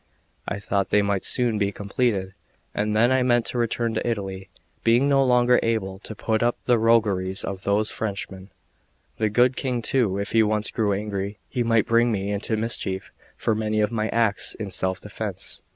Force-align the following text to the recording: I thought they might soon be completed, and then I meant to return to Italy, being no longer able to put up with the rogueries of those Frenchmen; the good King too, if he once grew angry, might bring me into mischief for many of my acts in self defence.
I 0.47 0.57
thought 0.57 0.89
they 0.89 1.03
might 1.03 1.23
soon 1.23 1.59
be 1.59 1.71
completed, 1.71 2.33
and 2.73 2.95
then 2.95 3.11
I 3.11 3.21
meant 3.21 3.45
to 3.45 3.59
return 3.59 3.93
to 3.93 4.09
Italy, 4.09 4.49
being 4.83 5.07
no 5.07 5.23
longer 5.23 5.59
able 5.61 5.99
to 5.99 6.15
put 6.15 6.41
up 6.41 6.57
with 6.57 6.65
the 6.65 6.79
rogueries 6.79 7.43
of 7.43 7.61
those 7.65 7.91
Frenchmen; 7.91 8.49
the 9.19 9.29
good 9.29 9.55
King 9.55 9.79
too, 9.83 10.17
if 10.17 10.31
he 10.31 10.41
once 10.41 10.71
grew 10.71 10.91
angry, 10.93 11.37
might 11.55 11.85
bring 11.85 12.11
me 12.11 12.31
into 12.31 12.57
mischief 12.57 13.11
for 13.37 13.53
many 13.53 13.79
of 13.79 13.91
my 13.91 14.09
acts 14.09 14.55
in 14.55 14.71
self 14.71 14.99
defence. 14.99 15.61